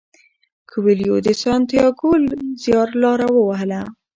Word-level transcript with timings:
کویلیو 0.69 1.17
د 1.25 1.27
سانتیاګو 1.43 2.11
زیارلاره 2.63 3.27
ووهله. 3.31 3.81